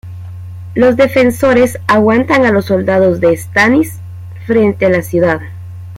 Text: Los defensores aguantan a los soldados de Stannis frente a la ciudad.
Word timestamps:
Los 0.73 0.97
defensores 0.97 1.77
aguantan 1.85 2.43
a 2.43 2.51
los 2.51 2.65
soldados 2.65 3.19
de 3.21 3.33
Stannis 3.37 3.99
frente 4.47 4.87
a 4.87 4.89
la 4.89 5.03
ciudad. 5.03 5.41